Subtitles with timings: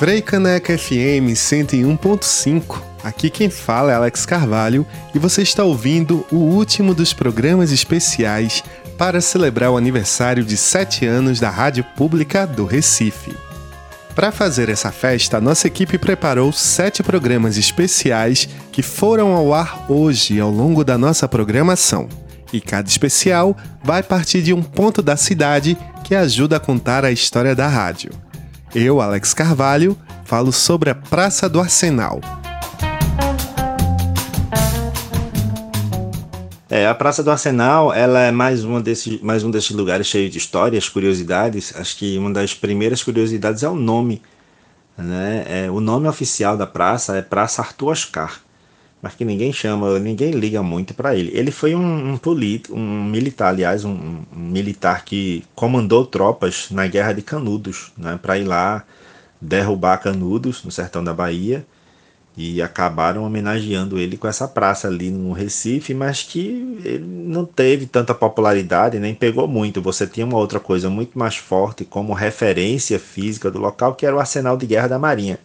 [0.00, 2.80] Freicaneca FM 101.5.
[3.04, 8.64] Aqui quem fala é Alex Carvalho e você está ouvindo o último dos programas especiais
[8.96, 13.36] para celebrar o aniversário de 7 anos da Rádio Pública do Recife.
[14.14, 20.40] Para fazer essa festa, nossa equipe preparou sete programas especiais que foram ao ar hoje
[20.40, 22.08] ao longo da nossa programação.
[22.54, 23.54] E cada especial
[23.84, 28.29] vai partir de um ponto da cidade que ajuda a contar a história da rádio.
[28.74, 32.20] Eu, Alex Carvalho, falo sobre a Praça do Arsenal.
[36.68, 40.30] É, a Praça do Arsenal, ela é mais, uma desse, mais um desses lugares cheios
[40.30, 41.74] de histórias, curiosidades.
[41.74, 44.22] Acho que uma das primeiras curiosidades é o nome.
[44.96, 45.44] Né?
[45.48, 48.40] É, o nome oficial da praça é Praça Arthur Oscar
[49.02, 51.30] mas que ninguém chama, ninguém liga muito para ele.
[51.34, 56.86] Ele foi um, um político, um militar, aliás, um, um, militar que comandou tropas na
[56.86, 58.84] Guerra de Canudos, né, para ir lá
[59.40, 61.64] derrubar Canudos no sertão da Bahia
[62.36, 67.86] e acabaram homenageando ele com essa praça ali no Recife, mas que ele não teve
[67.86, 69.82] tanta popularidade, nem pegou muito.
[69.82, 74.14] Você tinha uma outra coisa muito mais forte como referência física do local, que era
[74.14, 75.38] o Arsenal de Guerra da Marinha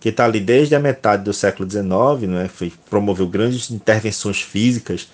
[0.00, 5.08] que está ali desde a metade do século XIX, né, foi, promoveu grandes intervenções físicas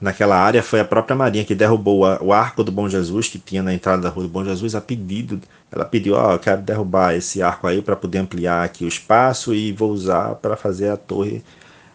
[0.00, 0.62] naquela área.
[0.62, 3.74] Foi a própria Marinha que derrubou a, o arco do Bom Jesus, que tinha na
[3.74, 5.38] entrada da rua do Bom Jesus, a pedido.
[5.70, 8.88] Ela pediu: Ó, oh, eu quero derrubar esse arco aí para poder ampliar aqui o
[8.88, 11.44] espaço e vou usar para fazer a torre,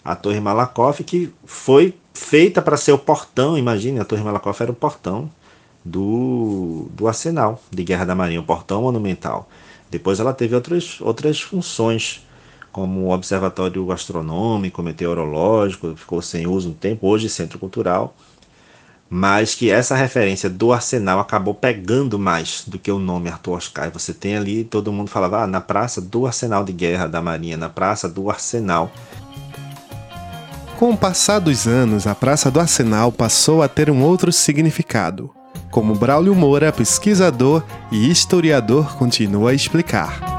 [0.03, 3.57] a torre Malakoff, que foi feita para ser o portão.
[3.57, 5.31] Imagine, a torre Malakoff era o portão
[5.83, 9.49] do, do arsenal de guerra da Marinha, o portão monumental.
[9.89, 12.24] Depois ela teve outras, outras funções
[12.75, 18.13] como observatório astronômico, meteorológico, ficou sem uso um tempo, hoje centro cultural,
[19.09, 23.89] mas que essa referência do arsenal acabou pegando mais do que o nome Arthur Oscar.
[23.91, 27.55] Você tem ali, todo mundo falava, ah, na praça do arsenal de guerra da Marinha,
[27.55, 28.91] na praça do arsenal.
[30.77, 35.33] Com o passar dos anos, a Praça do Arsenal passou a ter um outro significado,
[35.71, 40.34] como Braulio Moura, pesquisador e historiador, continua a explicar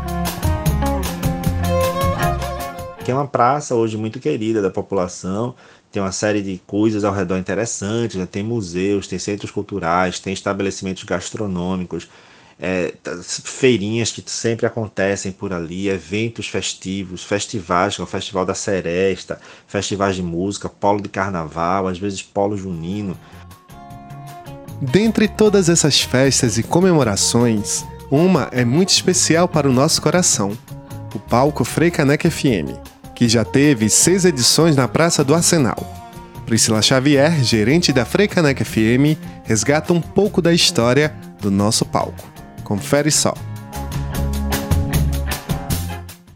[3.07, 5.55] que é uma praça hoje muito querida da população,
[5.93, 8.27] tem uma série de coisas ao redor interessantes, né?
[8.27, 12.09] tem museus, tem centros culturais, tem estabelecimentos gastronômicos,
[12.59, 12.95] é,
[13.45, 19.41] feirinhas que sempre acontecem por ali, eventos festivos, festivais, como é o Festival da Seresta,
[19.69, 23.17] festivais de música, polo de carnaval, às vezes polo junino.
[24.83, 30.59] Dentre todas essas festas e comemorações, uma é muito especial para o nosso coração:
[31.15, 35.79] o palco Frei Caneca FM que já teve seis edições na Praça do Arsenal.
[36.45, 42.23] Priscila Xavier, gerente da Freicaneca FM, resgata um pouco da história do nosso palco.
[42.63, 43.33] Confere só.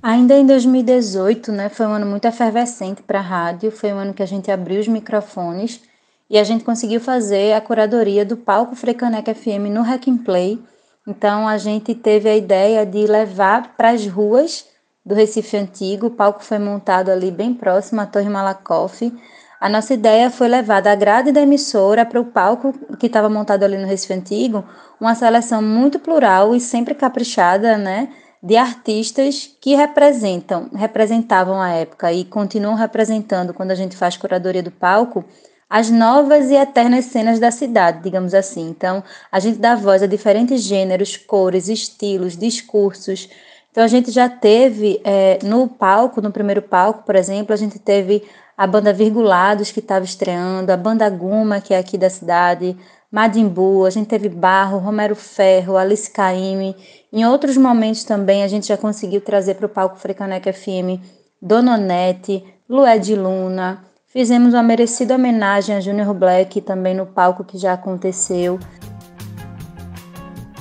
[0.03, 4.15] Ainda em 2018, né, foi um ano muito efervescente para a rádio, foi um ano
[4.15, 5.83] que a gente abriu os microfones
[6.31, 10.59] e a gente conseguiu fazer a curadoria do palco Freicaneca FM no Hack Play.
[11.07, 14.70] Então a gente teve a ideia de levar para as ruas
[15.05, 16.07] do Recife Antigo.
[16.07, 19.13] O palco foi montado ali bem próximo à Torre Malakoff.
[19.61, 23.63] A nossa ideia foi levar da grade da emissora para o palco que estava montado
[23.63, 24.65] ali no Recife Antigo,
[24.99, 28.09] uma seleção muito plural e sempre caprichada, né?
[28.43, 34.63] De artistas que representam, representavam a época e continuam representando quando a gente faz curadoria
[34.63, 35.23] do palco,
[35.69, 38.69] as novas e eternas cenas da cidade, digamos assim.
[38.71, 43.29] Então, a gente dá voz a diferentes gêneros, cores, estilos, discursos,
[43.71, 47.79] então a gente já teve é, no palco, no primeiro palco, por exemplo, a gente
[47.79, 48.23] teve
[48.57, 52.77] a banda Virgulados que estava estreando, a banda Guma, que é aqui da cidade,
[53.11, 56.77] Madimbu, a gente teve Barro, Romero Ferro, Alice Caime.
[57.13, 61.01] Em outros momentos também a gente já conseguiu trazer para o palco Frecaneca FM
[61.43, 63.85] Dononete, Lué de Luna.
[64.07, 68.59] Fizemos uma merecida homenagem a Junior Black também no palco que já aconteceu.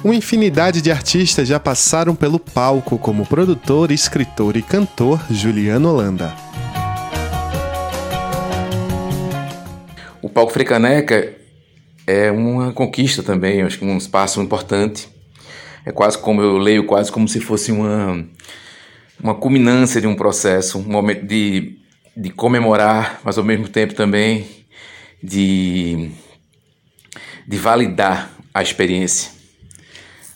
[0.01, 6.33] Uma infinidade de artistas já passaram pelo palco, como produtor, escritor e cantor Juliano Holanda.
[10.21, 11.35] O palco Frecaneca
[12.07, 15.09] é uma conquista também, acho que um espaço importante.
[15.85, 18.25] É quase como eu leio, quase como se fosse uma,
[19.21, 21.77] uma culminância de um processo, um momento de,
[22.15, 24.47] de comemorar, mas ao mesmo tempo também
[25.21, 26.09] de,
[27.45, 29.38] de validar a experiência.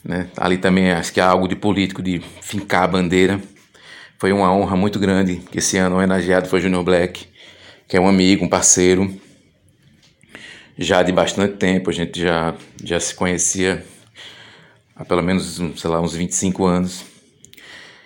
[0.03, 0.27] Né?
[0.35, 3.39] Ali também acho que há algo de político, de fincar a bandeira.
[4.17, 7.27] Foi uma honra muito grande que esse ano o homenageado foi Junior Black,
[7.87, 9.13] que é um amigo, um parceiro,
[10.77, 13.85] já de bastante tempo, a gente já, já se conhecia
[14.95, 17.03] há pelo menos, sei lá, uns 25 anos.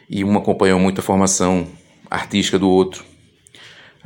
[0.10, 1.68] e um acompanhou muito a formação
[2.10, 3.04] artística do outro.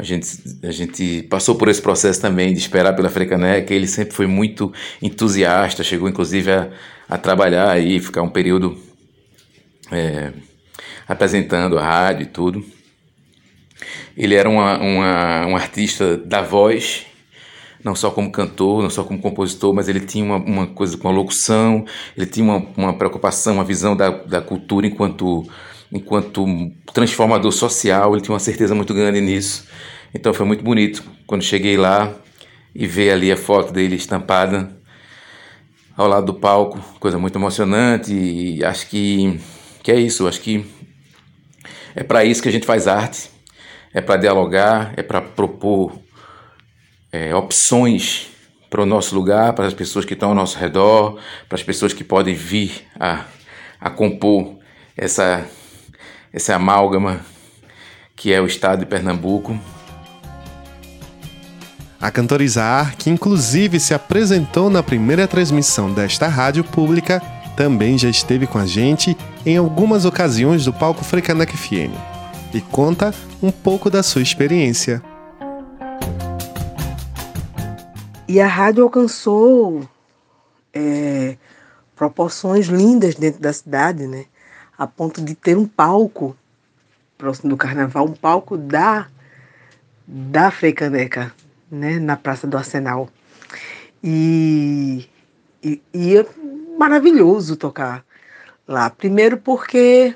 [0.01, 0.27] A gente,
[0.63, 3.71] a gente passou por esse processo também de esperar pela Frecaneca.
[3.71, 6.71] Ele sempre foi muito entusiasta, chegou inclusive a,
[7.07, 8.75] a trabalhar aí, ficar um período
[9.91, 10.31] é,
[11.07, 12.65] apresentando a rádio e tudo.
[14.17, 17.05] Ele era uma, uma, um artista da voz,
[17.83, 21.09] não só como cantor, não só como compositor, mas ele tinha uma, uma coisa com
[21.09, 21.85] a locução,
[22.17, 25.47] ele tinha uma, uma preocupação, uma visão da, da cultura enquanto,
[25.91, 26.45] enquanto
[26.93, 29.67] transformador social, ele tinha uma certeza muito grande nisso.
[30.13, 32.13] Então foi muito bonito quando cheguei lá
[32.73, 34.69] e ver ali a foto dele estampada
[35.95, 39.39] ao lado do palco, coisa muito emocionante e acho que,
[39.83, 40.65] que é isso, acho que
[41.95, 43.29] é para isso que a gente faz arte,
[43.93, 45.99] é para dialogar, é para propor
[47.11, 48.29] é, opções
[48.69, 51.91] para o nosso lugar, para as pessoas que estão ao nosso redor, para as pessoas
[51.91, 53.25] que podem vir a,
[53.79, 54.57] a compor
[54.95, 55.45] essa,
[56.33, 57.21] essa amálgama
[58.15, 59.59] que é o estado de Pernambuco.
[61.99, 67.21] A cantora Isaar, que inclusive se apresentou na primeira transmissão desta rádio pública,
[67.55, 71.93] também já esteve com a gente em algumas ocasiões do palco Frecanec FM
[72.53, 75.01] e conta um pouco da sua experiência.
[78.27, 79.87] E a rádio alcançou
[80.73, 81.37] é,
[81.95, 84.25] proporções lindas dentro da cidade, né?
[84.81, 86.35] A ponto de ter um palco
[87.15, 89.07] próximo do carnaval, um palco da
[90.07, 91.31] da Freicaneca,
[91.69, 91.99] né?
[91.99, 93.07] Na Praça do Arsenal.
[94.03, 95.07] E,
[95.61, 96.25] e, e é
[96.79, 98.03] maravilhoso tocar
[98.67, 98.89] lá.
[98.89, 100.15] Primeiro porque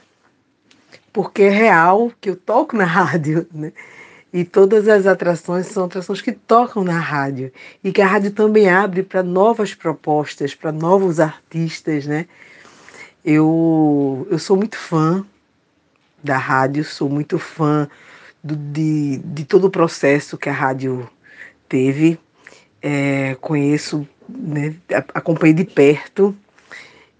[1.14, 3.72] porque é real que eu toco na rádio, né?
[4.34, 7.54] E todas as atrações são atrações que tocam na rádio.
[7.84, 12.26] E que a rádio também abre para novas propostas, para novos artistas, né?
[13.26, 15.26] Eu, eu sou muito fã
[16.24, 17.90] da rádio, sou muito fã
[18.44, 21.10] do, de, de todo o processo que a rádio
[21.68, 22.20] teve.
[22.80, 24.76] É, conheço, né,
[25.12, 26.36] acompanhei de perto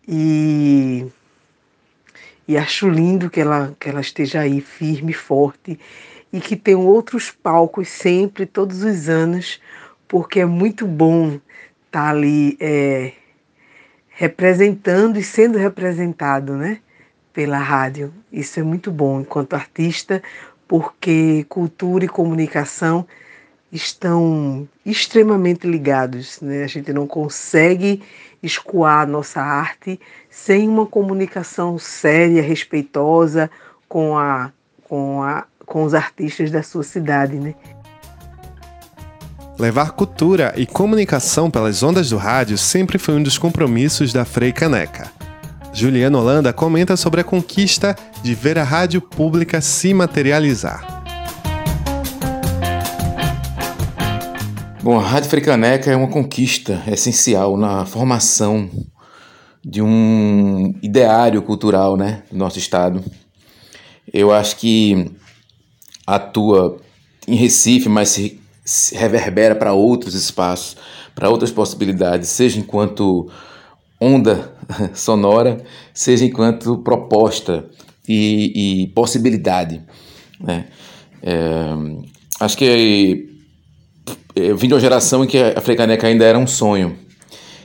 [0.08, 1.08] e,
[2.48, 5.80] e acho lindo que ela, que ela esteja aí firme, forte
[6.32, 9.60] e que tenham outros palcos sempre, todos os anos,
[10.08, 11.40] porque é muito bom
[11.88, 13.14] estar tá ali é,
[14.16, 16.80] representando e sendo representado né,
[17.34, 18.14] pela rádio.
[18.32, 20.24] Isso é muito bom enquanto artista,
[20.68, 23.06] porque cultura e comunicação
[23.72, 26.40] estão extremamente ligados.
[26.40, 26.64] Né?
[26.64, 28.02] A gente não consegue
[28.42, 33.52] escoar a nossa arte sem uma comunicação séria, respeitosa
[33.90, 34.52] com a,
[34.88, 37.56] com a com os artistas da sua cidade, né?
[39.58, 44.52] Levar cultura e comunicação pelas ondas do rádio sempre foi um dos compromissos da Frei
[44.52, 45.10] Caneca.
[45.72, 51.04] Juliana Holanda comenta sobre a conquista de ver a rádio pública se materializar.
[54.84, 58.70] Bom, a Rádio Caneca é uma conquista essencial na formação
[59.64, 63.02] de um ideário cultural né, do nosso estado.
[64.14, 65.12] Eu acho que
[66.06, 66.78] atua
[67.28, 70.76] em Recife, mas se, se reverbera para outros espaços,
[71.14, 73.32] para outras possibilidades, seja enquanto
[74.02, 74.52] onda
[74.94, 77.66] sonora, seja enquanto proposta
[78.08, 79.84] e, e possibilidade.
[80.40, 80.66] Né?
[81.22, 81.70] É,
[82.40, 83.30] acho que
[84.36, 86.98] eu vim de uma geração em que a Frecaneca ainda era um sonho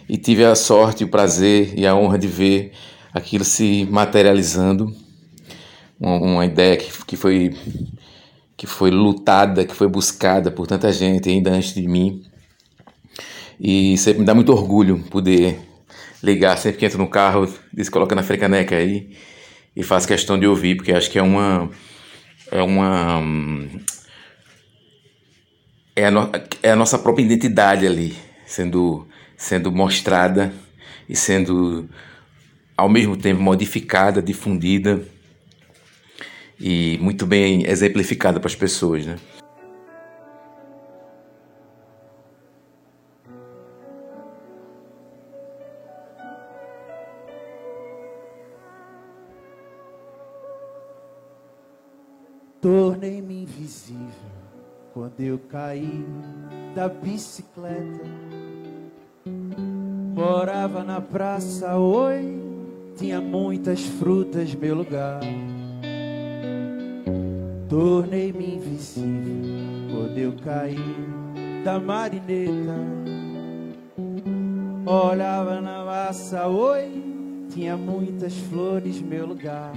[0.09, 2.73] e tive a sorte, o prazer e a honra de ver
[3.13, 4.95] aquilo se materializando.
[5.99, 7.55] Uma, uma ideia que, que foi
[8.61, 12.23] que foi lutada, que foi buscada por tanta gente ainda antes de mim.
[13.59, 15.59] E sempre me dá muito orgulho poder
[16.23, 19.17] ligar sempre que entro no carro, diz coloca na frecaneca aí
[19.75, 21.71] e faço questão de ouvir, porque acho que é uma
[22.53, 23.23] é uma
[25.97, 26.31] é a, no,
[26.63, 28.15] é a nossa própria identidade ali
[28.45, 30.53] sendo sendo mostrada
[31.09, 31.89] e sendo
[32.77, 35.01] ao mesmo tempo modificada, difundida
[36.61, 39.17] e muito bem exemplificada para as pessoas, né?
[52.61, 54.05] Tornei-me invisível
[54.93, 56.05] quando eu caí
[56.75, 58.05] da bicicleta.
[60.15, 62.39] Morava na praça, oi,
[62.99, 65.21] tinha muitas frutas, meu lugar.
[67.71, 69.15] Tornei-me invisível
[69.93, 70.77] quando eu caí
[71.65, 72.75] da marineta.
[74.85, 76.91] Olhava na massa, oi,
[77.49, 79.73] tinha muitas flores, meu lugar.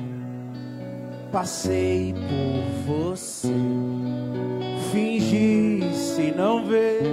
[1.32, 3.54] passei por você.
[4.92, 7.04] Fingi se não ver.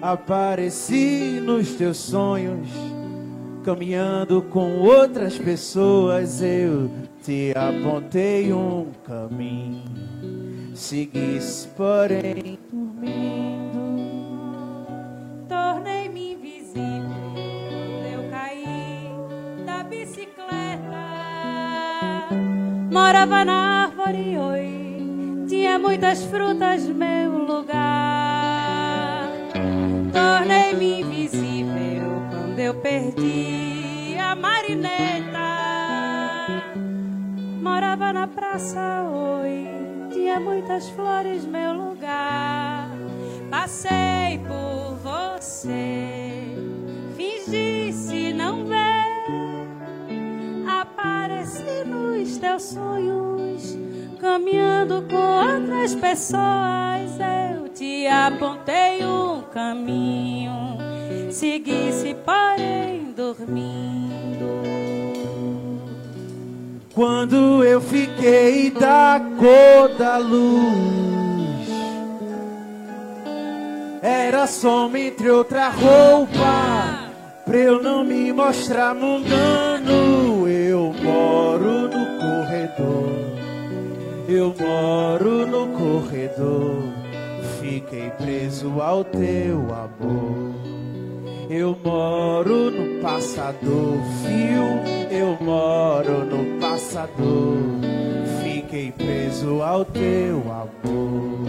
[0.00, 2.68] Apareci nos teus sonhos,
[3.64, 6.42] caminhando com outras pessoas.
[6.42, 6.90] Eu
[7.22, 13.80] te apontei um caminho, seguisse, porém, dormindo.
[15.48, 17.08] Tornei-me invisível,
[18.12, 20.34] eu caí da bicicleta.
[22.92, 27.93] Morava na árvore, oi, tinha muitas frutas, meu lugar.
[32.84, 35.40] Perdi a marineta.
[37.62, 39.66] Morava na praça, oi,
[40.12, 42.90] tinha muitas flores, meu lugar.
[43.50, 46.42] Passei por você,
[47.16, 48.84] fingi se não ver.
[50.68, 53.78] Apareci nos teus sonhos,
[54.20, 57.18] caminhando com outras pessoas.
[57.50, 60.52] Eu te apontei um caminho,
[61.30, 62.73] segui-se, porém,
[63.44, 64.62] dormindo.
[66.94, 71.68] Quando eu fiquei da cor da luz,
[74.00, 77.10] era soma entre outra roupa,
[77.44, 80.48] pra eu não me mostrar mundano.
[80.48, 83.10] Eu moro no corredor,
[84.28, 86.82] eu moro no corredor,
[87.60, 90.83] fiquei preso ao teu amor.
[91.56, 94.82] Eu moro no passador, fio.
[95.08, 97.58] Eu moro no passador.
[98.42, 101.46] Fiquei preso ao teu amor.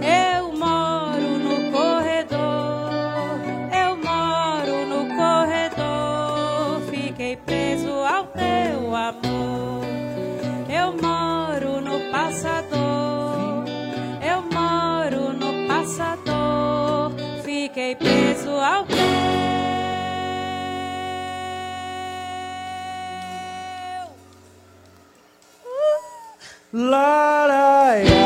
[0.00, 3.42] Eu moro no corredor,
[3.78, 6.80] eu moro no corredor.
[6.90, 9.84] Fiquei preso ao teu amor.
[10.66, 12.81] Eu moro no passador,
[26.74, 28.21] La la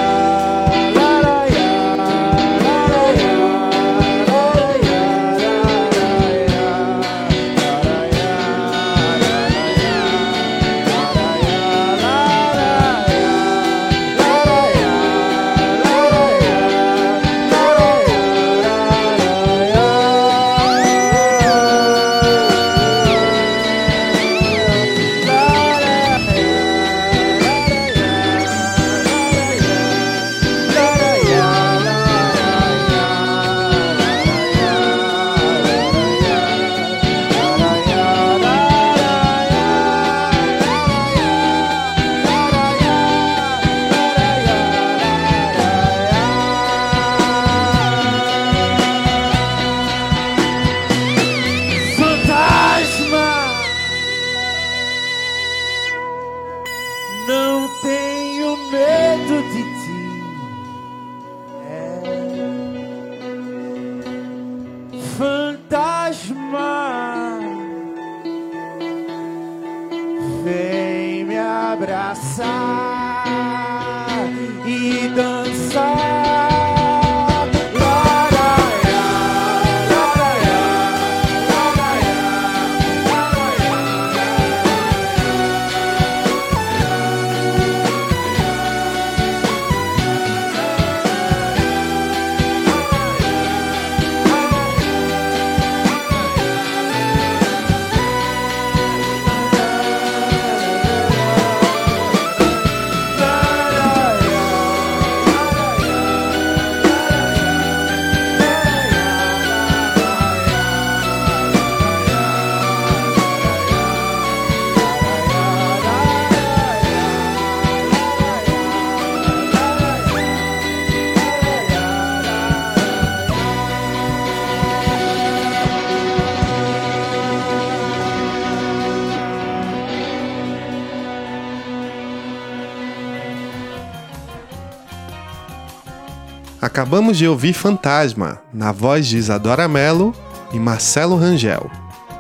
[136.61, 140.15] Acabamos de ouvir Fantasma, na voz de Isadora Mello
[140.53, 141.71] e Marcelo Rangel.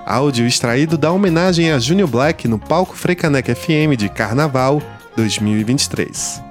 [0.04, 4.82] Áudio extraído da homenagem a Junior Black no palco Frecanec FM de Carnaval
[5.16, 6.42] 2023.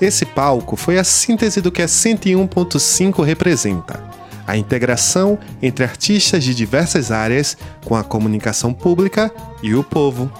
[0.00, 4.04] Esse palco foi a síntese do que a 101.5 representa:
[4.46, 10.30] a integração entre artistas de diversas áreas com a comunicação pública e o povo.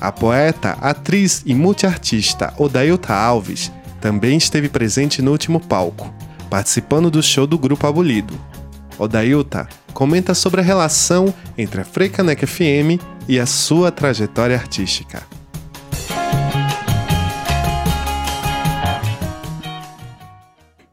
[0.00, 3.70] A poeta, atriz e multiartista Odailta Alves
[4.00, 6.12] também esteve presente no último palco,
[6.48, 8.38] participando do show do Grupo Abolido.
[8.98, 15.22] Odailta comenta sobre a relação entre a Freicaneca FM e a sua trajetória artística.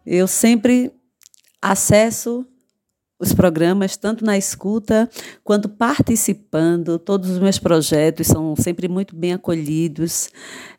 [0.06, 0.92] Eu sempre
[1.62, 2.46] acesso
[3.20, 5.10] os programas, tanto na escuta
[5.44, 7.00] quanto participando.
[7.00, 10.30] Todos os meus projetos são sempre muito bem acolhidos.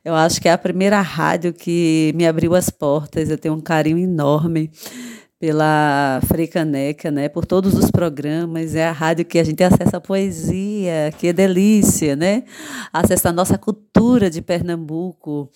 [0.05, 3.29] Eu acho que é a primeira rádio que me abriu as portas.
[3.29, 4.71] Eu tenho um carinho enorme
[5.39, 7.29] pela Freicaneca, né?
[7.29, 8.75] Por todos os programas.
[8.75, 12.43] É a rádio que a gente acessa a poesia, que é delícia, né?
[12.93, 15.49] Acessa a nossa cultura de Pernambuco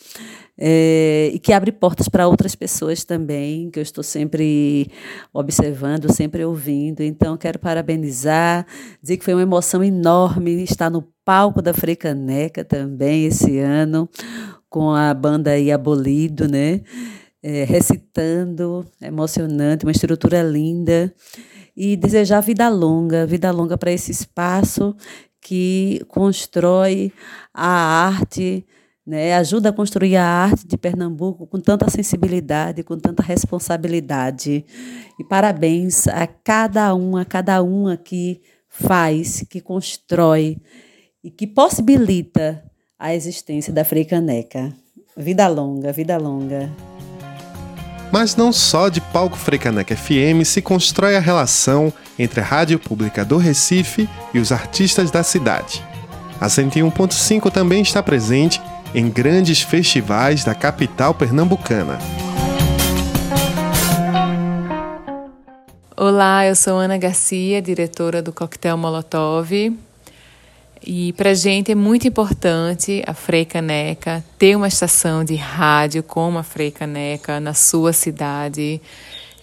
[0.57, 4.89] é, e que abre portas para outras pessoas também, que eu estou sempre
[5.33, 7.03] observando, sempre ouvindo.
[7.03, 8.65] Então, quero parabenizar,
[9.03, 14.09] dizer que foi uma emoção enorme estar no palco da Freicaneca também esse ano,
[14.69, 16.83] com a banda aí Abolido, né?
[17.43, 21.13] É, recitando, emocionante, uma estrutura linda.
[21.77, 24.95] E desejar vida longa, vida longa para esse espaço
[25.41, 27.13] que constrói
[27.53, 28.65] a arte
[29.07, 34.65] né, ajuda a construir a arte de Pernambuco com tanta sensibilidade, com tanta responsabilidade.
[35.19, 40.57] E parabéns a cada um, a cada uma que faz, que constrói
[41.23, 42.63] e que possibilita
[42.99, 44.73] a existência da Freicaneca.
[45.17, 46.71] Vida longa, vida longa.
[48.13, 53.25] Mas não só de Palco Freicaneca FM se constrói a relação entre a Rádio Pública
[53.25, 55.83] do Recife e os artistas da cidade.
[56.39, 58.61] A 101.5 também está presente
[58.95, 61.99] em grandes festivais da capital pernambucana.
[65.97, 69.51] Olá, eu sou Ana Garcia, diretora do Coquetel Molotov.
[70.85, 76.03] E para a gente é muito importante a Frei Caneca ter uma estação de rádio
[76.03, 78.81] como a Frei Caneca na sua cidade,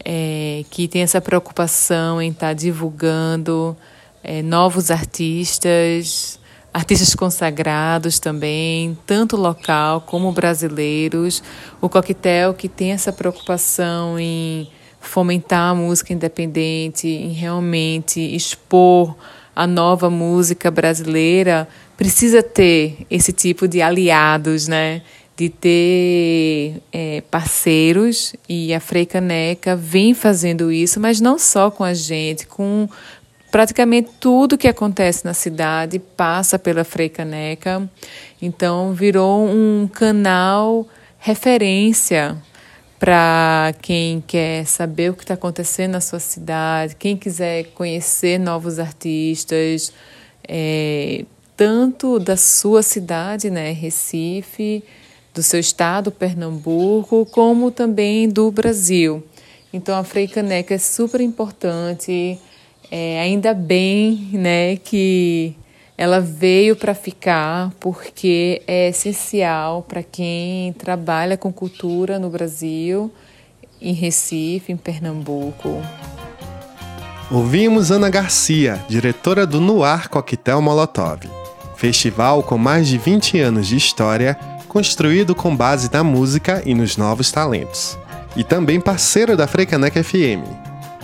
[0.04, 3.76] é, que tem essa preocupação em estar tá divulgando
[4.22, 6.38] é, novos artistas,
[6.74, 11.42] artistas consagrados também, tanto local como brasileiros.
[11.80, 19.16] O Coquetel que tem essa preocupação em fomentar a música independente, em realmente expor
[19.60, 21.68] a nova música brasileira,
[21.98, 25.02] precisa ter esse tipo de aliados, né?
[25.36, 31.84] De ter é, parceiros, e a Frei Caneca vem fazendo isso, mas não só com
[31.84, 32.88] a gente, com
[33.52, 37.90] praticamente tudo que acontece na cidade passa pela Freicaneca,
[38.42, 42.38] então virou um canal referência
[43.00, 48.78] para quem quer saber o que está acontecendo na sua cidade, quem quiser conhecer novos
[48.78, 49.94] artistas,
[50.46, 51.24] é,
[51.56, 54.84] tanto da sua cidade, né, Recife,
[55.34, 59.24] do seu estado, Pernambuco, como também do Brasil.
[59.72, 62.38] Então a Freicaneca é super importante
[62.92, 65.56] é, ainda bem né, que
[66.00, 73.12] ela veio para ficar, porque é essencial para quem trabalha com cultura no Brasil,
[73.82, 75.82] em Recife, em Pernambuco.
[77.30, 81.20] Ouvimos Ana Garcia, diretora do Noir Coquetel Molotov,
[81.76, 86.96] festival com mais de 20 anos de história, construído com base na música e nos
[86.96, 87.98] novos talentos.
[88.38, 90.48] E também parceira da Freicaneca FM.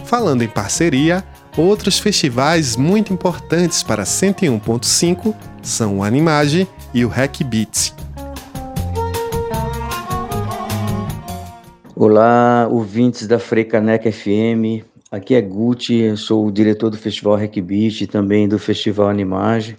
[0.06, 1.22] Falando em parceria,
[1.58, 7.96] Outros festivais muito importantes para 101.5 são o Animage e o Hack Beats.
[11.96, 14.84] Olá, ouvintes da Freicaneca FM.
[15.10, 19.78] Aqui é Gucci, sou o diretor do Festival Hack Beat e também do Festival Animage.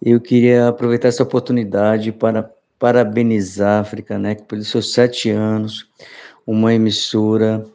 [0.00, 5.88] Eu queria aproveitar essa oportunidade para parabenizar a Freicaneca pelos seus sete anos,
[6.46, 7.66] uma emissora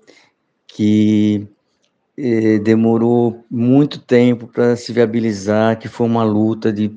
[0.65, 1.45] que
[2.63, 6.91] demorou muito tempo para se viabilizar, que foi uma luta de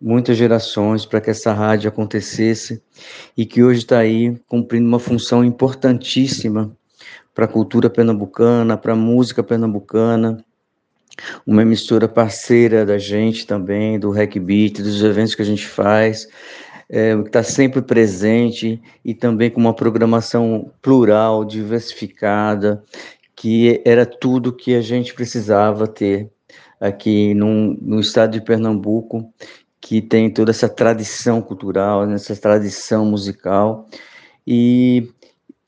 [0.00, 2.82] muitas gerações para que essa rádio acontecesse
[3.36, 6.74] e que hoje está aí cumprindo uma função importantíssima
[7.34, 10.44] para a cultura pernambucana, para a música pernambucana,
[11.46, 16.28] uma emissora parceira da gente também, do Hack Beat, dos eventos que a gente faz,
[16.88, 22.82] é, está sempre presente e também com uma programação plural, diversificada,
[23.36, 26.30] que era tudo que a gente precisava ter
[26.80, 29.32] aqui num, no estado de Pernambuco,
[29.80, 33.88] que tem toda essa tradição cultural, essa tradição musical,
[34.46, 35.08] e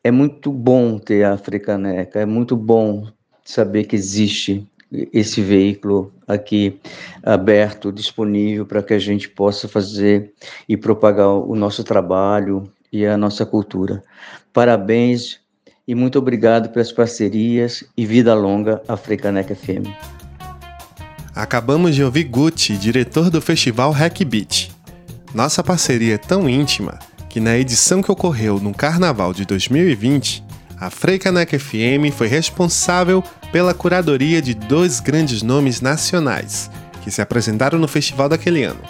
[0.02, 3.08] é muito bom ter a Africaneca, é muito bom
[3.44, 4.66] saber que existe
[5.12, 6.80] esse veículo aqui
[7.22, 10.32] aberto, disponível para que a gente possa fazer
[10.68, 14.02] e propagar o nosso trabalho e a nossa cultura.
[14.52, 15.40] Parabéns
[15.86, 19.88] e muito obrigado pelas parcerias e vida longa à Frecaneca FM.
[21.34, 24.70] Acabamos de ouvir Gucci, diretor do festival Hack Beat.
[25.34, 30.42] Nossa parceria é tão íntima que na edição que ocorreu no Carnaval de 2020,
[30.80, 33.22] a Freicaneca FM foi responsável
[33.52, 36.70] pela curadoria de dois grandes nomes nacionais
[37.02, 38.80] que se apresentaram no festival daquele ano: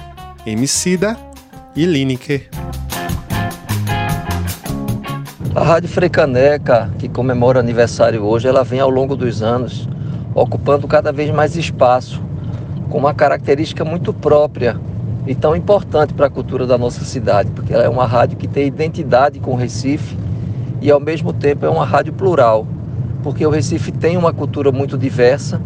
[0.46, 1.18] Emicida
[1.74, 2.48] e Lineker.
[5.56, 9.88] A Rádio Frecaneca, que comemora aniversário hoje, ela vem ao longo dos anos
[10.34, 12.22] ocupando cada vez mais espaço,
[12.90, 14.78] com uma característica muito própria
[15.26, 18.46] e tão importante para a cultura da nossa cidade, porque ela é uma rádio que
[18.46, 20.14] tem identidade com o Recife
[20.82, 22.66] e ao mesmo tempo é uma rádio plural,
[23.22, 25.58] porque o Recife tem uma cultura muito diversa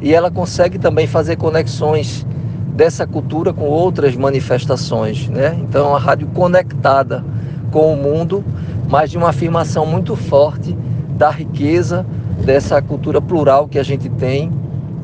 [0.00, 2.24] e ela consegue também fazer conexões
[2.68, 5.58] dessa cultura com outras manifestações, né?
[5.60, 7.24] Então é uma rádio conectada
[7.72, 8.44] com o mundo,
[8.94, 10.72] mas de uma afirmação muito forte
[11.18, 12.06] da riqueza
[12.44, 14.52] dessa cultura plural que a gente tem.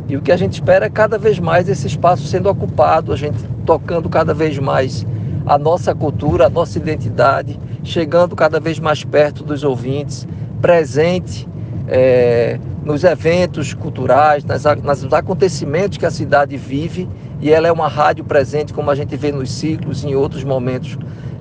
[0.08, 3.16] E o que a gente espera é cada vez mais esse espaço sendo ocupado, a
[3.16, 5.04] gente tocando cada vez mais
[5.44, 10.24] a nossa cultura, a nossa identidade, chegando cada vez mais perto dos ouvintes,
[10.62, 11.48] presente
[11.88, 14.62] é, nos eventos culturais, nas,
[15.02, 17.08] nos acontecimentos que a cidade vive.
[17.40, 20.44] E ela é uma rádio presente, como a gente vê nos ciclos e em outros
[20.44, 20.96] momentos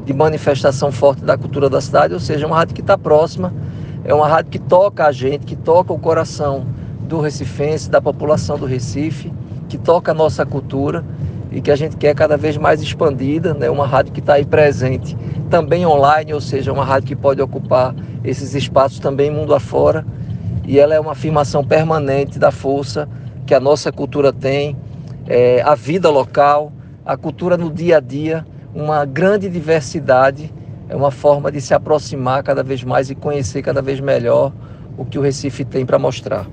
[0.10, 3.54] de manifestação forte da cultura da cidade, ou seja, uma rádio que está próxima,
[4.04, 6.66] é uma rádio que toca a gente, que toca o coração
[7.02, 9.32] do recifense, da população do Recife,
[9.68, 11.06] que toca a nossa cultura
[11.52, 13.70] e que a gente quer cada vez mais expandida, né?
[13.70, 15.16] uma rádio que está aí presente
[15.48, 17.94] também online, ou seja, uma rádio que pode ocupar
[18.24, 20.04] esses espaços também mundo afora
[20.66, 23.08] e ela é uma afirmação permanente da força
[23.46, 24.76] que a nossa cultura tem,
[25.28, 26.74] é, a vida local,
[27.06, 28.44] a cultura no dia a dia,
[28.74, 30.54] uma grande diversidade,
[30.88, 34.52] é uma forma de se aproximar cada vez mais e conhecer cada vez melhor
[34.98, 36.48] o que o Recife tem para mostrar.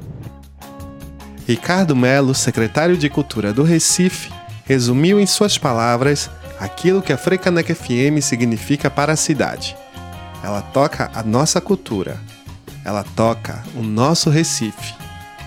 [1.47, 4.33] Ricardo Melo, secretário de Cultura do Recife,
[4.65, 9.77] resumiu em suas palavras aquilo que a Frecaneca FM significa para a cidade.
[10.43, 12.17] Ela toca a nossa cultura,
[12.85, 14.95] ela toca o nosso Recife